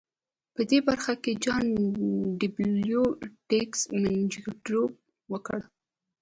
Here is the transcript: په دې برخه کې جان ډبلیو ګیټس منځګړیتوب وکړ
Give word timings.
په 0.55 0.61
دې 0.69 0.79
برخه 0.87 1.13
کې 1.23 1.31
جان 1.43 1.65
ډبلیو 2.39 3.03
ګیټس 3.49 3.81
منځګړیتوب 4.01 4.91
وکړ 5.31 5.59